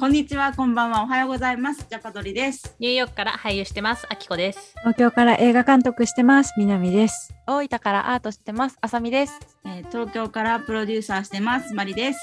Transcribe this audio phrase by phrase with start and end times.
[0.00, 1.86] こんにちは、こんばんは、おはようございます。
[1.90, 2.74] ジャパドリです。
[2.78, 4.72] ニューヨークから俳優してます、あきこです。
[4.78, 6.54] 東京から映画監督してます。
[6.56, 7.34] 南です。
[7.46, 8.78] 大分からアートしてます。
[8.80, 9.38] あさみです。
[9.66, 11.74] えー東京からプロデューサーしてます。
[11.74, 12.18] マリです。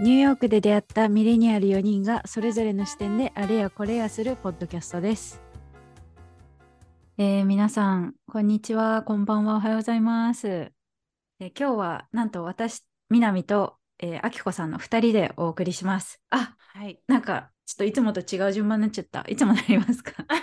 [0.00, 5.40] ニューヨークで出会ったミレニアル4人がそれぞれの視点であれやこれやするポッドキャストです。
[7.18, 10.48] えー皆さん、こんにちは、こんばんは、おはようございます。
[10.48, 16.20] えー今日はなんと私、南と、えー、あきこさんの2人でお送りします。
[16.30, 17.00] あ、はい。
[17.06, 19.24] なんかちょっといつもと違う順番になっちゃった。
[19.28, 20.12] いつもなりますか？
[20.28, 20.38] なん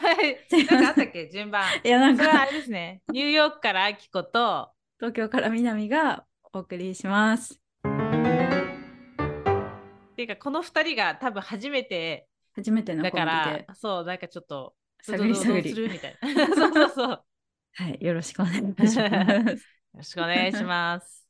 [0.84, 1.30] かあったっけ？
[1.30, 1.66] 順番。
[1.84, 3.02] いや、なんそれはあかれですね。
[3.12, 7.54] ニューヨークからあきこと、東京から南がお送りします。
[7.54, 7.58] っ
[10.16, 16.48] ていうかこの二人が多分初めて初めてのだかコンビでら、そう、なんかちょっと、探り探りみたいな。
[16.56, 17.10] そうそうそう。
[17.10, 17.26] よ
[17.74, 19.68] はい、よろしくお願いします。
[19.94, 21.28] ろしくお願いします。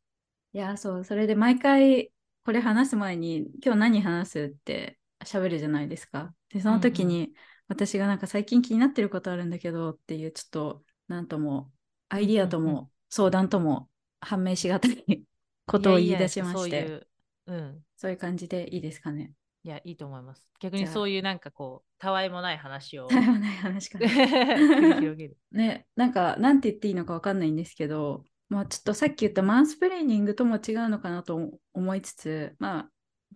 [0.54, 2.12] いや、そう、それで毎回
[2.44, 6.34] これ話す前に、今日何話すって喋るじゃないですか。
[6.50, 7.34] で、その時に、
[7.68, 11.72] 私がなんか最近気になってることあるんだけどっていう、ちょっと、なんとも、
[12.10, 15.24] アイディアとうんうんうも相談とも判明しがたい
[15.68, 17.08] ことを言い出しまして、ういう、
[17.48, 17.84] うん。
[17.96, 19.34] そういう感じでいいですかね。
[19.64, 20.48] いや、いいと思います。
[20.60, 25.36] 逆にそういうなんかこう、たわいもない話をたわいもない話か 繰な。
[25.52, 32.90] ね、なんか、なんて言っていいのかわかんないんですけど、まあ、ちょっとさっき言ったマンスプレーニングとも違うのかなと思いつつ、まあ、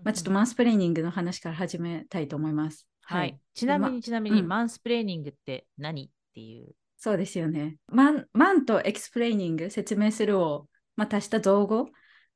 [0.04, 2.88] まあ、ちょっとマンスプレーニングの話から始めたいと思います。
[3.04, 3.40] はい。
[3.54, 6.74] ちなみに、まちなみに、うんマンスプレーニングって何っていう？
[6.98, 7.78] そうですよね。
[7.88, 11.90] マンマンとエクスプレーニング、説明するを、まあ、足した造語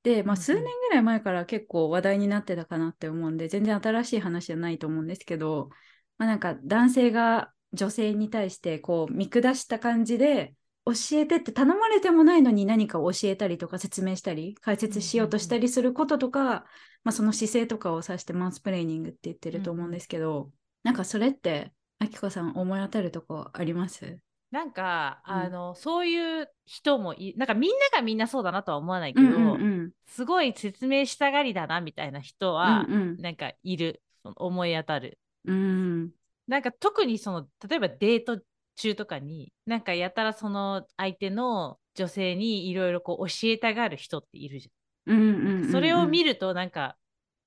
[0.04, 5.70] で、まあ、数年ぐらい前から結構話題になってたかなって思うんで、全然新しい話じゃないと思うんですけど、
[6.18, 10.54] まあ、なんか男性が女性に対してこう見下した感じで、
[10.88, 16.66] 教えてって頼まれてもないのに何かを教えたりとか説明したり解説しようとしたりすることとか、
[17.04, 20.52] まあ、その姿勢とかを指してマンスプレーニングって言ってると思うんですけど、
[20.84, 24.18] なんかそれってあきこさん思い当たるとこあります？
[24.50, 25.34] なんか、うん。
[25.34, 29.54] あのそういう人もいなんかみんながみんなそうだなとは思わないけど、うんうんう
[29.88, 29.92] ん。
[30.08, 33.18] すごい説明したがりだなみたいな人は、うんうん。
[33.18, 34.02] なんかいる。
[34.36, 35.20] 思い当たる。
[35.46, 36.12] うん。
[36.48, 38.42] なんか特にその例えばデート
[38.78, 44.72] 中とかになんかやたらその相手の女性にいろいろこう教えたがる人っているじ
[45.08, 45.64] うんうんうんうん。
[45.66, 45.72] ゃん。
[45.72, 46.96] それを見るとなんか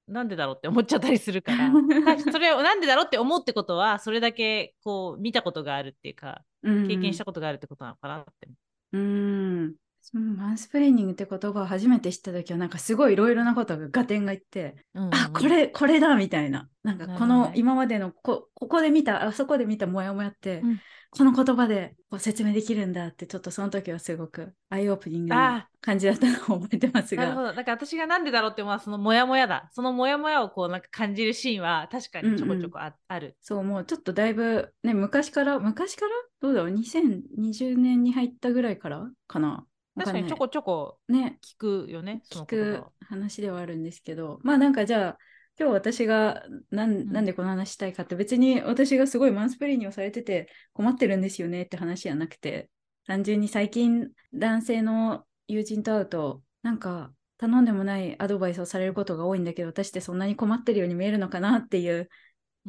[0.09, 1.71] なんでだろうって思っちゃったりするから。
[2.17, 8.49] たそれをなんでだろうって思うってことはそれだけこう見たことがあるっていうか経験したことがあるってことなのかなって。
[8.93, 8.99] う。
[8.99, 9.75] ん。
[10.13, 15.15] マンスプレーニングって言葉を初めて知った時はなんかすごいいろいろなことが合点がいって、うんうんうん。
[15.15, 16.69] あこれこれだみたいな。
[16.83, 20.81] なんかこの今までのこここで見たあそこで見たモヤモヤって、うん
[21.13, 27.25] この言葉でこう説明できるんだってちょっとその時はすごくアイオープニングなあ感じだったのを覚えてますが。
[27.25, 27.49] なるほど。
[27.49, 29.69] だから私がなんでだろうって思うそのモヤモヤだ。
[29.73, 33.37] そのモヤモヤをこうなんか感じるシーンは確かにちょこちょこあ,、ある。
[33.41, 39.67] そうもうちょっとだいぶね昔から昔からどうだろう？2020年に入ったぐらいからかな？
[39.99, 42.21] 確かにちょこちょこね聞くよね。
[42.25, 45.19] そ聞くは話ではあるんですけどまあなんかじゃあ
[45.61, 47.13] 今日私がなんん。
[47.13, 52.71] なんでこの話したいかって別に私がすごいマンスプレーニングをされてて困ってるんですよねって話じゃなくて
[53.07, 62.09] 単純に最近男性の友人と会うとなんか頼んでもないアドバイスをされることが多いんだけど私ってそんなに困ってるように見えるのかなっていう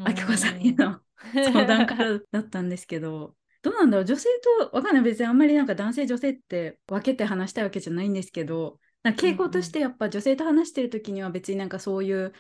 [0.04, 1.00] あきこさんへの
[1.34, 4.28] 相談からだったんですけどどうなんだろう女性
[4.60, 12.34] とわかんない別にあんまりなんか男性女性って分けて話したいわけじゃないんですけど傾向としてやっぱ女性と話してる時には別になんかそういう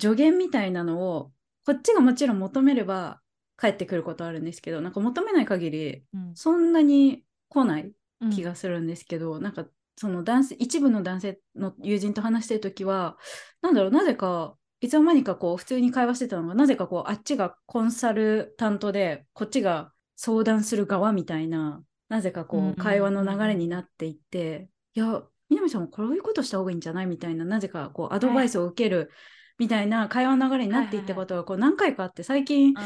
[0.00, 1.32] 助言みたいなのを
[1.64, 3.20] こっちがもちろん求めれば
[3.56, 6.32] 返ってくることあるんですけどなんか求めない限りうん。
[6.34, 8.30] そんなに来ないうん。
[8.30, 13.16] 気がするんですけど、なんかその男性一部の男性の友人と話してる時は
[13.62, 22.74] なんだろうなぜかいつの間にかこう普通に会話してたのがなぜかこうあっちがコンサルタントでこっちが相談する側みたいななぜかこうんうんうん。
[22.74, 29.10] う会話の流れになっていって、いや南さんもこういうことした方がいいんじゃないみたいななぜかこうアドバイスを受ける
[29.58, 32.80] みたいな会話の流れになっていったことがこう何回かあって最近ちょ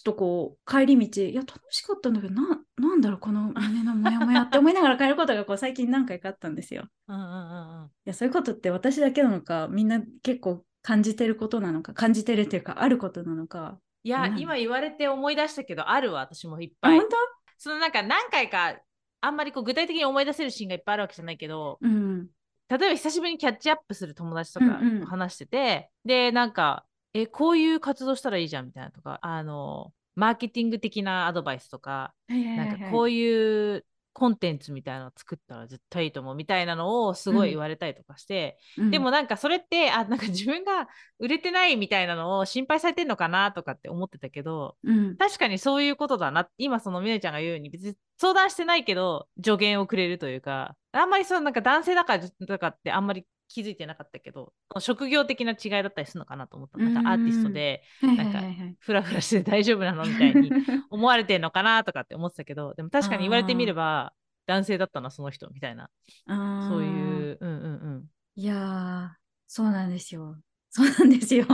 [0.00, 6.86] っとこう帰り道いや楽しかったんだけどななんだろうこの 胸のモヤモヤって思いながら帰ることがこう最近何回かあったんですよ。
[7.08, 13.78] うんうんうんうんいやそういうことって私だけなのかみんな結構感じてることなのか感じてるっていうかあることなのか。
[14.04, 17.10] いや、うん今言われて思い出したけど、あるわ、私もいっぱいあ本。
[17.58, 18.78] そのなんか何回か、
[19.20, 22.28] あんまりこう具体的に思い出せるシーンがいっぱいあるわけじゃないけど、当うん
[22.68, 25.00] 例えば久しぶりにキャッチアップする友達とかうんうん。
[25.00, 26.84] と話してて、で、なんか、
[27.14, 33.84] え、こういう活動したらいいじゃんみたいなとか、あの、マーケティング的なアドバイスとか、なんかこういう
[34.18, 40.88] コンテンツみたいなの作ったら絶対いいと思うみたいなのをすごい言われたりとかして、うん、でもなんかそれってあ なんか自分が
[41.20, 46.48] 売れてないみたいなのを心配されてんのかなとかって思ってたけど、うん、確かにそういうことだな。
[46.58, 58.42] 今そのみねちゃんが言うように別に相談してないけど助言をくれるというかあんまりそのなんか男性だからとかってあんまり気づいてなかったけど職業的な違いだったりするのかなと思ったなんかアーティストでなんか
[58.78, 60.50] フラフラして 大丈夫なのみたいに
[60.90, 64.12] 思われてんのかなとかって思ってたけどでも確かに言われてみれば
[64.46, 65.90] 男性だったなその人みたいな。
[66.26, 67.66] そういううんうんう
[67.98, 68.04] ん。
[68.36, 69.16] いや
[69.46, 70.36] そうなんですよ。
[70.70, 71.46] そうなんですよ。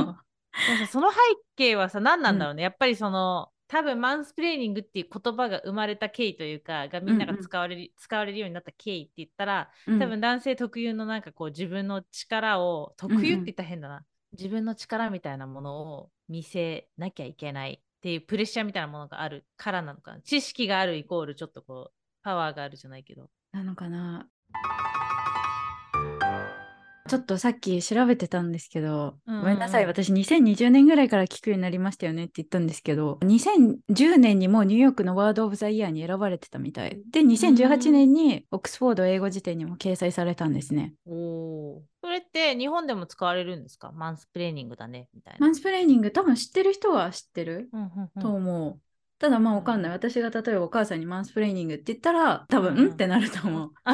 [0.90, 1.18] その背
[1.56, 14.04] 景はさ何なんだろうね、うん、やっぱりその多分マンスプレーニングっていう言葉が生まれた経緯というかがみんなが使われる、うんうん、使われるようになった経緯って言ったら、うん、多分男性特有のなんかこう自分の力を特有って言ったら変だな、うんうん、
[14.38, 20.20] 自分の力みたいなものを見せなきゃいけないっていうプレッシャーみたいなものがあるからなのかな。
[20.20, 21.92] 知識があるイコールちょっとこう
[22.22, 23.28] パワーがあるじゃないけど。
[23.50, 24.28] なのかな
[27.06, 36.98] ちょっとさっき調べてたんですけど、うんうん、ごめんなさい、私2020年ぐらいから聞くようになりましたよねって言ったんですけど、2010年にもニューヨークのワード・オブ・ザ・イヤーに選ばれてたみたい。
[37.10, 40.94] で、2018年にオックスフォード英語辞典にも掲載されたんですね。
[41.06, 43.92] おそれって日本でも使われるんですか？
[43.92, 45.40] マンスプレーニングだねみたいな。
[45.40, 48.78] マンスプレーニング多分知ってる人は知ってる、うんうんうん、と思う。
[49.24, 49.92] ただまあわかんない。
[49.92, 53.72] 私が例えばお母さんにマンスプレーニングって言ったら多分、うん、ってなると思う。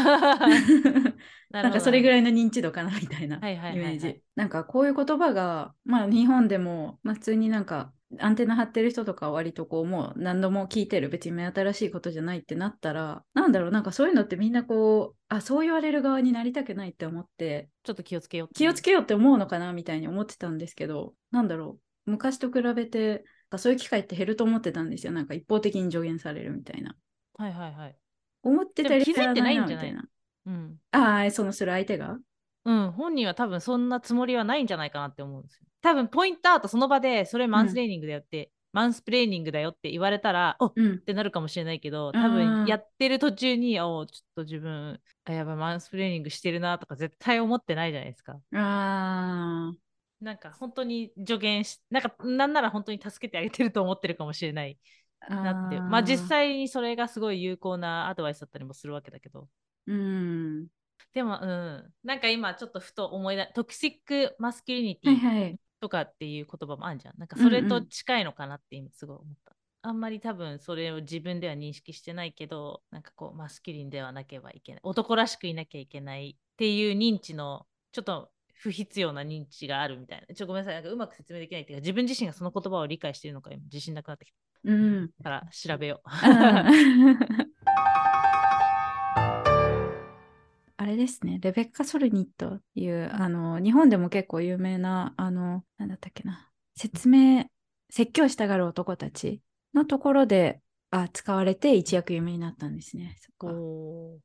[1.52, 4.20] なんかそれぐらいの認知度かなみたいなイメージ。
[4.34, 23.24] なんかこういう言葉が、まあ日本でも、まあ、普通になんかアンテナ張ってる人とかは割とこうもう何度も聞いてる別に目新しいことじゃないってなったらなんだろうなんかそういうのってみんなこうあそう言われる側になりたくないって思ってちょっと気をつけよう気をつけようって思うのかなみたいに思ってたんですけどなんだろう昔と比べて
[23.58, 25.12] そういう機会って減ると思ってたんですよ。
[25.12, 26.94] なんか一方的に助言されるみたいな。
[27.36, 27.96] はいはいはい。
[28.42, 29.92] 思ってたより気づいてないんじゃない？
[29.94, 30.04] な。
[30.46, 30.76] うん。
[30.92, 32.18] ああ、そのする相手が？
[32.64, 35.66] うん、本人は多分そんなつもりはないんじゃないかなって思うんですよ。
[35.82, 48.34] 多分ポイントアウトその場でそれマンスレーニングだよって、うん、マンスプレーニングだよって言われたら、お、うん、ってなるかもしれないけど、多分やってる途中に、おちょっと自分、あ、やばい、マンスプレーニングしてるなとか絶対思ってないじゃないですか。
[48.34, 49.72] ああ。
[50.20, 54.78] なんか本当に助言し、なんかなんなら本当に助けてあげてると思ってるかもしれない
[55.28, 55.76] なって。
[55.78, 59.48] あまあ実際にそれがすごい有効なアドバイスだったりもするわけだけど。
[59.86, 60.66] うん。
[61.12, 61.92] でも、うん。
[62.04, 67.18] なんか今ちょっとふと思い出、トキシックマスキュリニティとかっていう言葉もあるじゃん。
[67.18, 69.52] なんかそれと近いのかなって今すごい思った。
[69.84, 74.80] うんうん、あんまり多分それを自分では認識してないけど、なんかこうマスキュリンではなければいけない。
[74.84, 78.30] 男らしくいなきゃいけないっていう認知のちょっと
[78.62, 80.34] 不必要な認知があるみたいな。
[80.34, 84.36] ちょごめんなさい、なんかうまく説明できないっていうか、自分自身がその言葉を理解しているのか、自信なくなってきた。
[84.64, 85.10] うん。
[85.22, 86.08] から調べよう。
[90.76, 97.46] あれですね、レベッカ・ソルニットっていう、あの、日本でも結構有名な、あの、なんだったっけな、説明、
[97.90, 99.40] 説教したがる男たち
[99.72, 100.60] のところで、
[100.90, 103.16] あ使われて一躍有名になったんですね。
[103.20, 104.18] そこ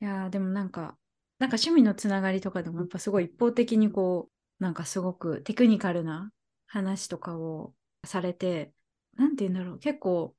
[0.00, 0.98] いやでもなんか
[1.44, 6.30] なんか趣味のつながりとかでもやっぱすごい一方的にこうなんかすごくテクニカルな
[6.66, 8.72] 話とかをされて
[9.18, 10.34] なんて言うんだろう結構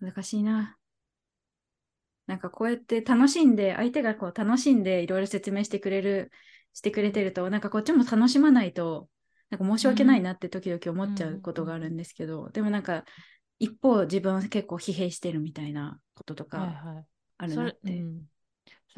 [0.00, 0.76] 難しいな。
[2.26, 6.32] なんかこうやって楽しんで相手がこう楽しんでいろいろ説明してくれる
[6.74, 9.08] してくれてるとなんかこっちも楽しまないと
[9.50, 13.04] なんか申し訳ないなって時々思っちゃうことがあるんですけど、うん、でもなんか
[13.60, 17.04] 一方自分は結構疲弊してるみたいなこととか
[17.38, 18.37] あるなって、はいはい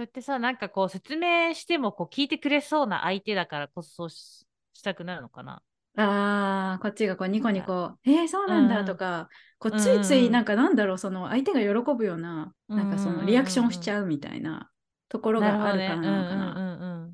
[0.01, 4.47] そうやってさ、なんかこう説明してもこう聞いてくれそうな相手だからこそし
[4.83, 5.61] たくなるのかな？
[5.99, 9.29] ああ、こっちがこうニコニコ、えー、そうなんだとか、
[9.63, 14.71] うん、こうついついなんかなんだろう、その相手が喜ぶような、なんかそのリアクションしちゃうみたいな
[15.11, 17.11] ところがあるからなのかな。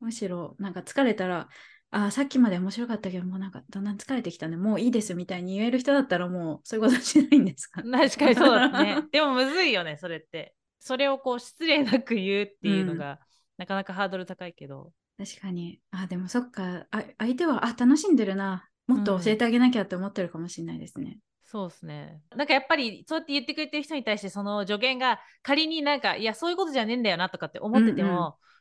[0.00, 1.48] むしろなんか疲れたら、
[1.90, 7.82] あさっきまで面白かったけど、もうなんかだんだん疲れてきたね、もういいですみたいに言える人だったらもうそういうことしないんですか？
[7.82, 9.04] 確かにそうだね。
[9.12, 10.52] でもむずいよね、それって。
[10.80, 13.18] それをこう失礼なく言うっていうのが、うん、
[13.58, 14.92] なかなかハードル高いけど。
[15.18, 15.80] 確かに。
[15.90, 16.86] あでもそっか。
[16.90, 18.68] あ相手はあ楽しんでるな。
[18.88, 22.20] もっと教えてあげなきゃって思ってるかもしれないですね、そうですね。
[22.34, 28.08] なんかやっぱりそうやって言ってくれてる人に対してその助言が仮になんかいやそういうことじゃねえんだよなとかって思ってても、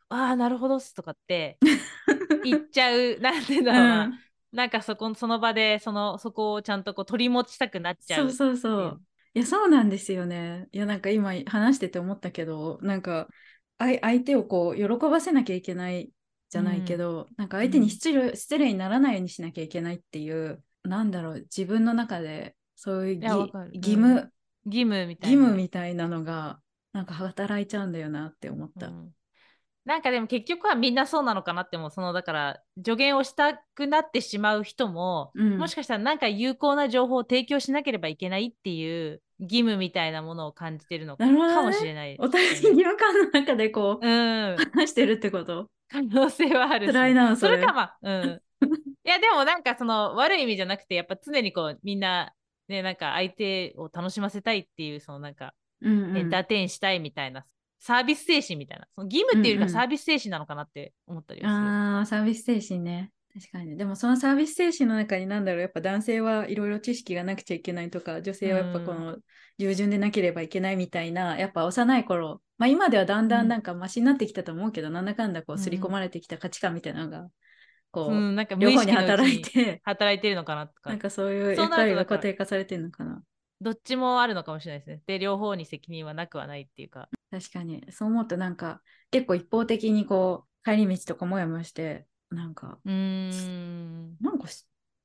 [0.09, 1.57] うんうん、ああなるほどっすとかって
[2.43, 3.19] 言っちゃう。
[3.21, 4.19] なんてだろうな、うん、
[4.51, 8.29] なんかそこその場でそのそこをちゃんとこう取り持ちたくなっちゃう。
[8.31, 9.01] そうそうそう
[9.33, 10.67] いや、そうなんですよね。
[10.71, 13.27] いや、なんか今話してて思ったけど、なんか、
[13.77, 16.11] 相手をこう、喜ばせなきゃいけない
[16.49, 24.31] じゃないけど、うん、なんか相手に失礼,、失礼にならないようにしなきゃいけないっていう、なんだろう、自分の中でそういう義務、義
[24.65, 25.35] 義務みたいな。
[25.35, 26.59] 義務みたいなのが、
[26.93, 28.87] なんか働いちゃうんだよなって思った。
[28.87, 29.16] うん
[29.87, 45.67] なんかでも結局はみんなそうなのかなってもそのだから助言をしたくなってしまう人も、うん、もしかしたらなんか有効な情報を提供しなければいけないっていう義務みたいなものを感じてるのかもしれない、ね、お互いに義務感の中でこう、うん、話してるってこと？
[45.89, 48.41] 可能性はある辛いなそれかまあうん。
[49.05, 52.33] いやでもなんかその悪い意味じゃなくてやっぱ常にこうみんな
[52.67, 57.45] ねなんか相手を楽しませたいっていうそのなんか、うんうん、エンターテインしたいみたいな
[57.79, 58.87] サービス精神みたいな。
[58.95, 63.11] その義務っていうよりかサービス精神なのかなって思ったりはする、うんうん、ああサービス精神ね。
[63.33, 63.77] 確かに。
[63.77, 65.61] でもそのサービス精神の中に何だろう。
[65.61, 69.17] やっぱ男性はいろいろ知識がなくちゃいけないとか女性はやっぱこの
[69.59, 77.27] 従順でなければいけないみたいな、うん、やっぱ幼い頃まあ今ではだんだんなんかマシになってきたと思うけど、うん、なんだかんだこう刷り込まれてきた価値観みたいなのが
[77.91, 79.81] こう、うん、なんか両方に働いて。
[79.83, 80.89] 働いてるのかなとか。
[80.89, 83.21] なんかそういう役割が固定化されてるのかな
[83.61, 85.01] どっちもあるのかもしれないですね。
[85.07, 87.09] で両方に責任はなくはないっていうか。
[87.31, 87.83] 確かに。
[87.91, 94.17] そう思うとなんか結構一方的にこう帰り道とかもやもやしてなんかうん。
[94.19, 94.47] なんか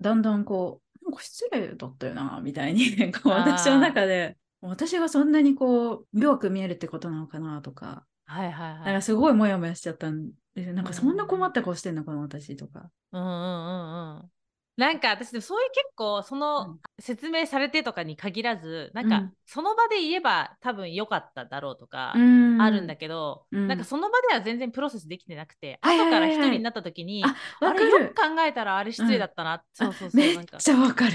[0.00, 4.36] だんだんこうなんか失礼だったよなみたいに 私の中で。
[4.64, 8.06] 私がそんなにこう弱く見えるってことなのかなとか。
[8.26, 8.84] はいはいはい。
[8.84, 12.88] なんかすごいモヤモヤしちゃったんで、なんかそんな困った顔してんのかな、私とか。
[13.10, 14.30] うんうんうんうん。
[14.76, 19.28] なんか私そういう結構その説明されてとかに限らず、うん、なん。
[19.28, 31.12] かその場で言えば多分良かっただろうとかあるんだけど、うん、なんかその場では全然プロセスできてなくて、うん、後から一人になった時に、あれよく考えたらあれ失礼だったな、そうそうそうめっちゃわかる。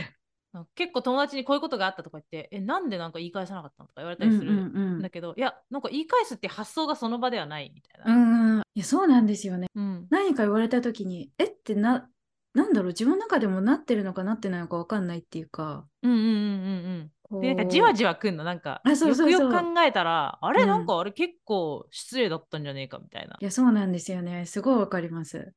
[0.76, 5.34] 結構友達にこういうことがあったとか言ってえなんでなんか言い返さなかったのとか言われたりするんだけど、うん。
[5.34, 8.14] うんうん、いやなんか言い返すって発想がその場ではないみたいな。
[8.14, 8.60] うん。
[8.60, 12.10] いやそうなんですよね、うん、何か言われた時にえってな
[12.58, 15.86] なんだろう自分の中でもなってるのかなってないのか分かんないっていうか。
[16.02, 17.42] うんうんうんうん。
[17.42, 18.44] でなんかじわじわくんの？
[18.44, 23.38] なんかよくよく考えたらあれ、うん、なんかあれ結構失礼だったんじゃねえかみたいな。
[23.40, 24.48] いやそうなんですよね。
[24.48, 25.54] すごいわかります。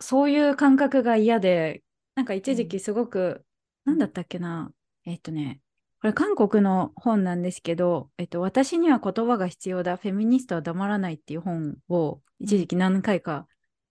[0.00, 1.82] そういう感覚が嫌で
[2.14, 3.44] なんか一時期すごく、
[3.84, 4.70] うん、なんだったっけな。
[5.04, 5.60] えっとね
[6.00, 13.46] これ韓国の本なんですけど、えっと、私には言葉が必要だ、フェミニストは黙らないっていう本を一時期何回か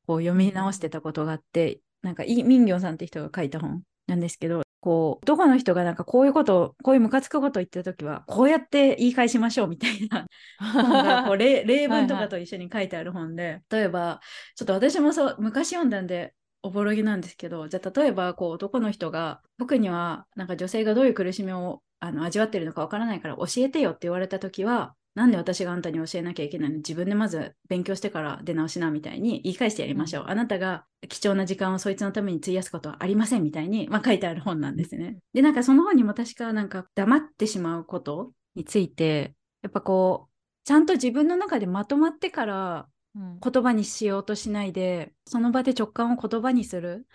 [0.07, 10.27] こう読み直してたことがあって、なんかイ・ミンギョンさんって人が書いた本なんですけど、こう、どこの人がなんかこういうこと、こういうムカつくこと言ってるときは、こうやって言い返しましょうみたいな
[11.25, 14.21] こう例例文とかと一緒に書いてある本で、はいはい、例えば、
[14.55, 26.75] ちょっと私もそう、昔読んだんで、おぼろげなんですけど、じゃあ例えばこう男の人が僕にはなんか女性がどういう苦しみをあの味わってるのかわからないから教えてよって言われた時はなんで私があんたに教えなきゃいけないの？
[26.77, 30.23] 自分でまず勉強してから出直しなみたいに言い返してやりましょう。
[30.23, 35.17] うん、あなたが貴重な時間をそいつのために費やすことはありませんみたいに、まあ、書いてある本なんですね。
[35.33, 40.31] で、なんかその本にも確かなんか黙ってしまうことについて、やっぱこう、
[40.65, 47.07] ちゃんと自分の中でまとまってから言葉にしようとしないで、うん、その場で直感を言葉にする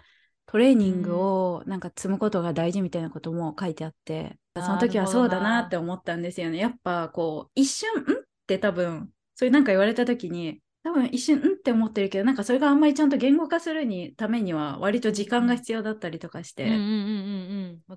[0.46, 6.58] トレーニングをなんか積むことが大事みたいなことも書いてあって、その時はそうだなって思ったんですよね。
[6.58, 8.04] やっぱこう、一瞬、んっ
[8.46, 16.64] て多分、そういうなんか言われた時に、多分一瞬、んって思ってるけど、なんかそれがあんまりちゃんと言語化するにためには、割と時間が必要だったりとかして。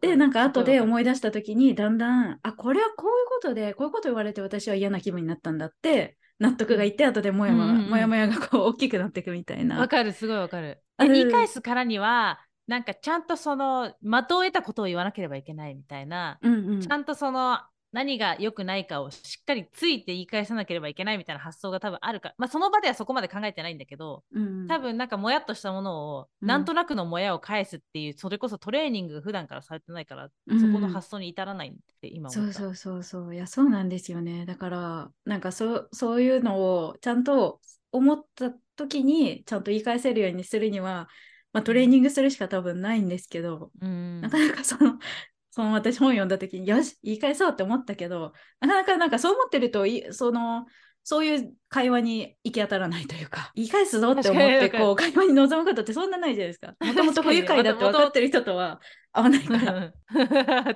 [0.01, 9.79] で、なんか後で思い出した時に、だんだん、あ、これはこういうことで、こういうこと言われて私は嫌な気分になったんだって、納得がいって、後でもやもや、もやもやがこう大きくなっていくみたいな。
[9.79, 10.81] わかる、すごいわかる。
[10.99, 17.59] 言い返すからには、なんかちゃんとその的を得たことを言わなければいけないみたいな、うんうん、ちゃんとその
[17.93, 33.35] 何が良くないかをしっかりついて言い返さなければいけないみたいな発想が多分あるかまあその場ではそこまで考えてないんだけど、うん、多分なんかもやっとしたものを、うん、なんとなくのもやを返すっていうそれこそトレーニング普段からされてないから、うん、そこの発想に至らないって今思った、そうそうそうそう。
[33.35, 34.47] いやそうなんですよね。
[34.47, 37.59] だからなんかそそういうのをちゃんと
[37.91, 41.09] 思った時にちゃんと言い返せるようにするには
[41.53, 44.99] まあ、トレーニングするしか多分ないんですけど、うん、なかなかその
[45.51, 50.65] その私本読んだ時によし言い返そうって思ったけどなかなかなんかそう思ってるとその
[51.03, 56.73] そういう会話に行き当たらないというか言い返すぞって思ってこう会話に臨むことってそんなないじゃないですか。
[56.79, 58.79] もともと不愉快だって分かってる人とは
[59.11, 59.93] 合わないから。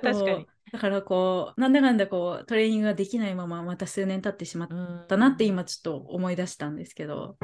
[0.00, 0.46] かに。
[0.70, 7.36] だからこうなんだかんだこうトレーニングができないまままた数年経ってしまったなって今ちょっと思い出したんですけど。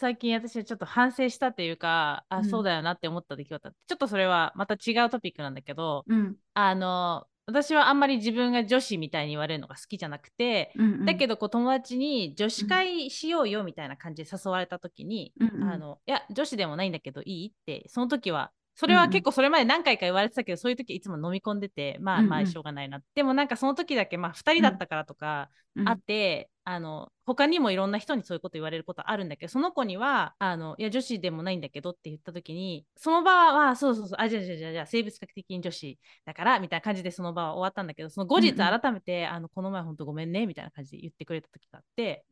[0.00, 17.48] 最近私はちょっと反省したっていうか、あ、そうだよなって思った出来事って、ちょっとそれはまた違うトピックなんだけど、うん、あの、私はあんまり自分が女子みたいに言われるのが好きじゃなくて、うんうん、だけどこう友達に女子会しようよみたいな感じで誘われた時に、うんうん、あのいや女子でもないんだけどいい？
[17.48, 25.50] ってその時はそれは結構それまで何回か言われてたけど、うんうん、そういう時いつも飲み込んでてまあまあしょうがないな、うんうん、でもなんかその時だけまあ2人だったからとか
[25.84, 39.28] あって、うん、あの他にもいろんな人にそういうこと言われることあるんだけどその子にはあのいや女子でもないんだけどって言った時にその場はそうそうそうあじゃあじゃあじゃあじゃあ生物学的に女子だからみたいな感じでその場は終わったんだけどその後日改めて、うん。
[39.30, 42.24] うん、あのこの前本当ごめんねみたいな感じで言ってくれた時があって、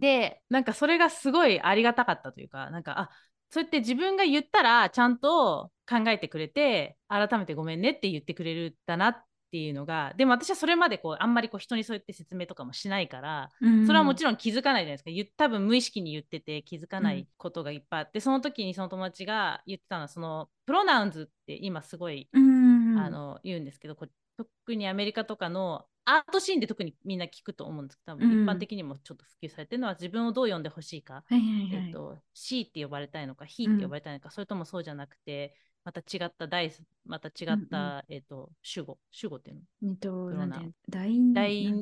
[0.00, 3.10] でなんかそれがすごいありがたかったというかなんかあ
[3.50, 15.10] そうやって自分が言ったらちゃんと考えてくれて改めてごめんねって言ってくれるんだなっていうのがでも私はそれまでこうあんまりこう人にそうやって説明とかもしないから、うん、それはもちろん気づかないじゃないですか。
[15.10, 35.54] 言多分無意識に言ってて気づかないことがいっぱいあって、うん、その時にその友達が言ってたのはそのプロナウンズって今すごい、うん、あの言うんですけど特にアメリカとかのアートシーンで特にみんな聞くと思うんですけど多分一般的にもちょっと普及されてるのは、自分をどう呼んでほしいか、えっと、C って呼ばれたいのか He って呼ばれたいのか、うん、それともそうじゃなくて
[35.84, 36.70] また違った代
[37.06, 40.30] また違った、うんうん、えっと、主語主語っていうの、えっと、
[40.88, 41.18] 代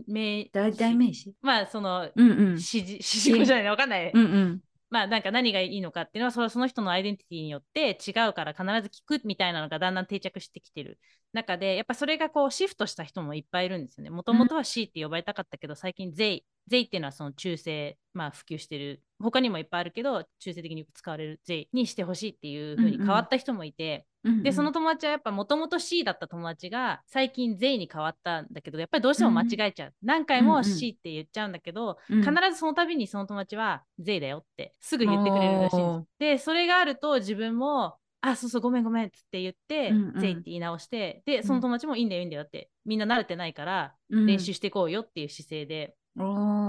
[0.06, 1.34] 名代名詞？
[1.42, 10.98] まあその、うんうん、指示語じゃないわかんない、うんうんまあなんか何がいいのかっていうのはそれはその人のアイデンティティによって違うから必ず聞くみたいなのがだんだん定着してきてる
[11.32, 14.10] 中でやっぱそれがこうシフトした人もいっぱいいるんですよね。
[14.10, 32.18] もともとは C って呼ばれたかったけど、最近 Z 税っていうのはその中性、まあ普及してる他にもいっぱいあるけど中性的に使われる税にしてほしいっていうふうに変わった人もいて、うんうん、でその友達はやっぱもともと C だった友達が最近 J に変わったんだけどやっぱりどうしても間違えちゃう、うん、何回も C って言っちゃうんだけど、うん。
[32.18, 45.94] うん、必ずその度にその友達は J だよってすぐ言ってくれるらしいんですでそれがあると自分もあそうそうごめんごめんっつって言って、うんうん、って言い直してでその友達もいいんだよいいんだよってみんな慣れてないから練習していこうよっていう姿勢で、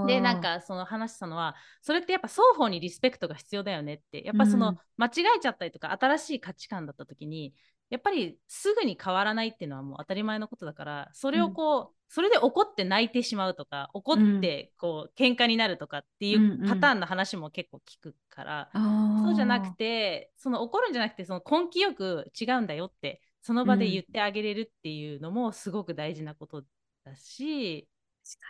[0.06, 4.24] でなんかその話したのはそれってやっぱ双方にリスペクトが必要だよねって。
[4.24, 7.54] やっぱその、間違えちゃったりとか新しい価値観だった時に
[7.90, 26.62] やっぱりすぐに変わらないっていうのはもう当たり前のことだからそれをこう、うん、それで怒って泣いてしまうとか怒ってこう、うん、喧嘩になるとかっていうパターンの話も結構聞くから、うんうん、そうじゃなくてその怒るんじゃなくてその根気よく違うんだよってその場で言ってあげれるっていうのもすごく大事なこと
[27.04, 27.88] だし、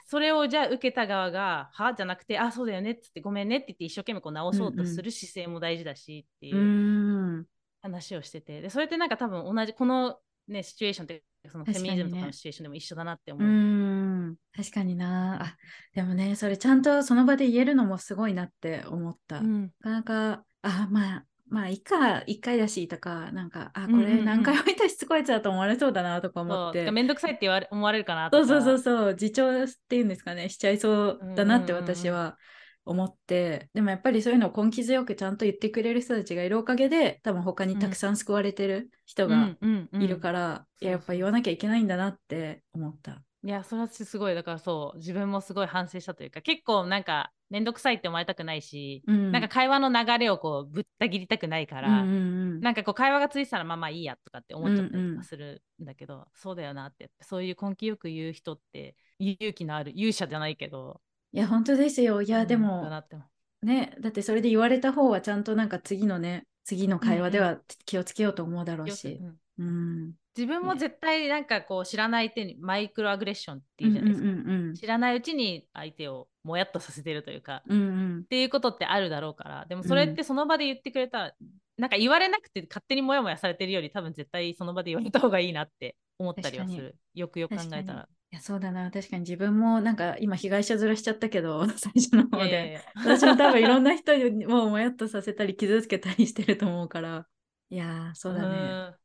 [0.06, 7.46] それをじゃあ受けた側が「は?」じゃなくて「あそうだよね」っつって「ごめんね」って言って一生懸命こう直そうとする姿勢も大事だしっていう
[7.82, 8.60] 話をしてて。
[8.60, 13.48] でそれってなんか多分同じこのねシチュエーションってそのフェミニズムとかのシチュエーションでも一緒だなって思う。
[13.48, 14.36] うん。
[14.54, 15.42] 確かにな。
[15.42, 15.56] あ
[15.94, 19.38] でもねそれちゃんとその場で言えるのもすごいなって思った。
[19.38, 26.90] うん、なかなかあまあまあ、いっか、一回だしとか、なんか、あ、これ何回もいたしつこいつだと思われそうだなとか思って。
[26.92, 28.46] めんどくさいって言われ思われるかなとか。
[28.46, 32.38] そうそうそうそう、自重っていうんですかね、しちゃいそうだなって私は
[32.84, 39.56] 思って、でもやっぱりそういうのを根気強くちゃんと言ってくれる人たちがいるおかげで、多分他にたくさん救われてる人が
[39.92, 43.22] いるから、やっぱ言わなきゃいけないんだなって思った。
[43.42, 52.18] いや、それはすごい、だからそう、自分もすごい反省したというか、結構なんか、面倒くさいって思われたくないし、うん、なんか会話の流れをこうぶった切りたくないから、うんうんう
[52.58, 61.00] ん、なんかこう会話がついてたらまあまあいいやとかって思っちゃったりとかするんだけど、うんうん、そうだよなってそういう根気よく言う人って勇気のある勇者じゃないけど。
[61.32, 62.22] いや本当ですよ。
[62.22, 63.66] いやでも、う。
[63.66, 70.12] ん、ねだってそれで言われた方はちゃんとなんか次のね次の会話では気をつけようと思うだろうし、うん、うん。
[70.36, 81.46] 自分も絶対なんかこう知らない手にマイクロアグレッションっていうじゃないですか、うんうんうん、知らないうちに相手をもやっとさせてるというか、うんうん、っていうことってあるだろうからでもそれってその場で言ってくれたら、うん、
[81.76, 86.96] なんか言われなくて勝手にモヤモヤされてるより多分絶対その場で言われた方がいいなって思ったりはする。
[87.14, 88.08] よくよく考えたら。
[88.32, 88.90] いやそうだな。
[88.92, 92.80] 確かに自分もなんか今被害者ずらしちゃったけど 最初の方で。
[92.94, 97.26] 私も多分いろんな人にもうもやっとさせたり傷つけたりしてると思うから。
[97.70, 98.99] いやそうだね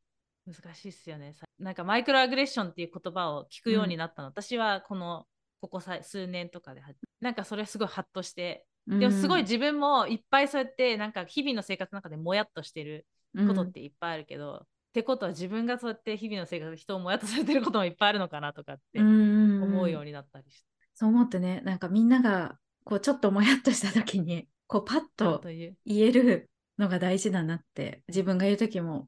[0.45, 1.35] 難しいっすよね。
[1.59, 5.25] なんかマイクロアグレッションっていう言葉を聞くようになったの、うん、私はこの
[5.61, 6.81] ここさ数年とかで
[7.21, 13.07] なんかそれすごいハッとして、でもすごい自分もいっぱいそうやってなんか日々の生活の中でもやっとしてる
[13.47, 14.59] ことっていっぱいあるけど、うん、っ
[14.93, 20.67] てことは自分がそうやって日々の生活で人をもやっとされてることもいっぱいあるのかなとかって思うようになったりして。
[20.93, 21.61] そう思ってね。
[21.65, 29.07] なんかみんながこうちょっともやっとした時にこうパッと言えるのが大事だなって自分が言う時も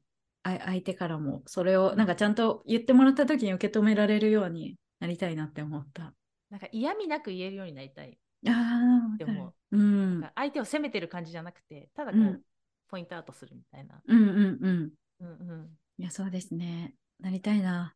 [0.66, 6.14] 相手からもそれをなんかちゃんと言ってもらった時に受け止められるようになりたいなって思った。
[6.50, 8.18] なんか嫌味なく言えるようになりたい。
[8.48, 12.42] ああ、でも、うん、相手を責めてる感じじゃなくて、ただこう、うん、
[12.88, 14.00] ポイントアウトするみたいな。
[14.08, 14.92] うんうんうん。
[15.20, 16.94] うんうん、いや、そうですね。
[17.20, 17.96] なりたいな。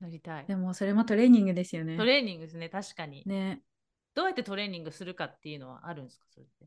[0.00, 0.46] なりたい。
[0.46, 1.96] でも、それもトレーニングですよね。
[1.96, 3.22] トレーニングですね、確かに。
[3.26, 3.60] ね。
[4.14, 6.66] どうやってトレーニングするかっていうのはあるんですか、それって？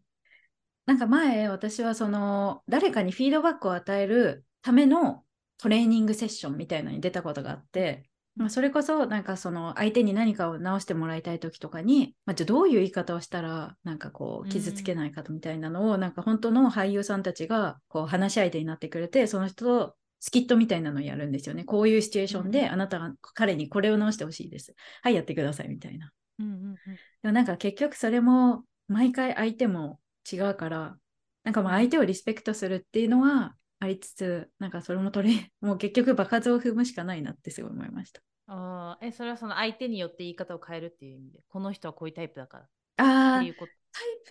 [0.85, 5.23] なんか前、私はその、誰かにフィードバックを与えるための
[5.57, 21.63] トレーニングセッションみたいのに出たことがあって、まあ、それこそなんかその相手に何かを直してもらいたい時とかに、まあ、じゃあどういう言い方をしたらなんかこう傷つけないかみたいなのを、なんか本当の俳優さんたちがこう話し相手になってくれてその人とスキットみたいなのをやるんですよね。
[21.63, 24.75] こういうシチュエーションで、あなたが彼にこれを直してほしいです。
[25.01, 26.11] はい、やってくださいみたいな。
[26.39, 26.79] うんうんうん、で
[27.23, 29.99] もなんか結局それも毎回相手も
[30.31, 30.97] 違うから、
[31.43, 38.21] なんかまあ相手をリスペクトするっていうのはありつつ、なんかそれも取れ、 もう結局場数を踏むしかないなってすごい思いました。
[38.47, 42.63] あえ、それはその相手によって言い方を変えるっていう意味で、この人はこういうタイプだから。
[42.97, 43.65] ああ、タイプ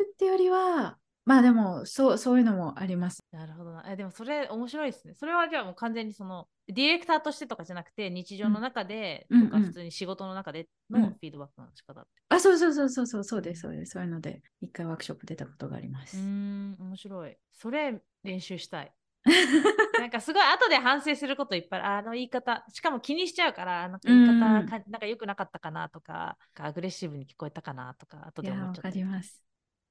[0.05, 3.19] ってよりは、まあでもそうそういうのもあります。
[3.33, 3.85] なるほどな。
[3.89, 5.15] えでもそれ面白いですね。
[5.15, 12.11] それはじゃあもう完全にそのディレクターとしてとかじゃなくて日常の中で、うん、とか普通に仕事の中でのフィードバックの仕方って。
[12.31, 16.17] うん、あそうそうそうそうそうそうですそうですそういうので一回ワークショップ出たことがあります。
[16.17, 17.37] うん面白い。
[17.53, 18.93] それ練習したい。
[19.99, 28.89] なんかすごい後で反省することいっぱいあの言い方しかも気にしちゃうからなんか言い方、うん、なんか良くなかったかなとかアグレッシブに聞こえたかなとか後で思っちゃった。
[28.89, 29.47] わかります。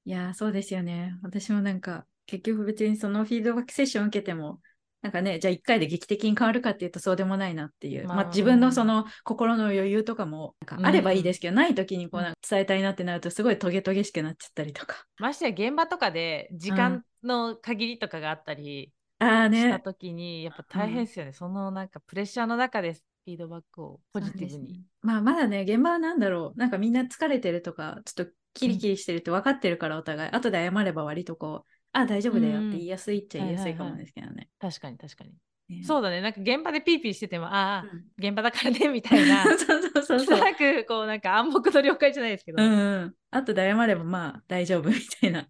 [0.06, 1.16] いやそうですよね。
[1.22, 4.60] 私もなんか、結局別にそのフィードバックセッションを受けても、
[5.02, 15.04] なんかね、じゃあ1回で劇的に変わるかっていうとそうでもないなっていう、まあ、まあ、自分のその心の余裕とかもなんかあればいいですけど、うん、ない時にこうなんか伝えたいなってなるとすごいトゲトゲしくなっちゃったりとか。
[15.18, 24.72] ましてや現場とかで時間の限りとかがあったりした時に、やっぱ大変ですよね、うん、そのなんかプレッシャーの中でフィードバックをポジティブに。
[24.74, 34.32] ね、まあまだね、現場は何だろう、なんかみんな疲れてるとか、ちょっとキリキリしてるって分かってるからお互い、後で謝れば割とこう、あ、大丈夫だよって言いやすいっちゃ言いやすいかもですけどね。
[34.32, 35.32] はいはいはい、確かに確かに。
[35.68, 40.38] ね、そうだね、なんか現場でピーピーしてても、ああ、うん、現場だからねみたいな、 そうそうそうそう。
[40.38, 45.48] なくこうなんか暗黙の了解じゃないですけど、うん、うん、後で謝ればまあ大丈夫みたいな。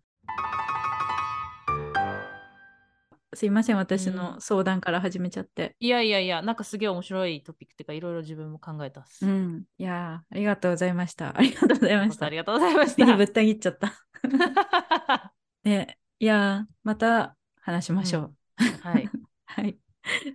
[3.37, 5.77] すいません、私の相談から始めちゃって。
[5.79, 9.27] いやいやいや、なんかすげえ面白いトピックっていうか、いろいろ自分も考えたっす。
[9.27, 9.65] うん。
[9.79, 11.37] いや ありがとうございました。
[11.37, 12.27] ありがとうございました。
[12.27, 13.17] ありがとうございました。
[13.17, 13.93] ぶった切っちゃった。
[15.65, 18.35] ね、いやまた話しましょう。
[18.59, 19.09] うん、はい。
[19.45, 19.79] はい。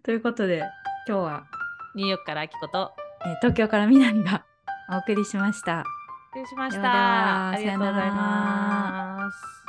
[0.03, 0.63] ということで、
[1.07, 1.47] 今日は、
[1.95, 2.93] ニューヨークからあきこと、
[3.25, 4.45] えー、東京からみなみが
[4.89, 5.83] お送りしました。
[6.33, 7.49] 失礼しました。
[7.49, 9.60] ありがとうございます。